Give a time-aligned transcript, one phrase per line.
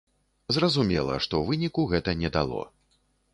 [0.55, 2.61] Зразумела, што выніку гэта не дало.